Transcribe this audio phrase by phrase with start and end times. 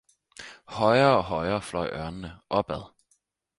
[0.67, 2.83] Højere og højere fløj ørnene op ad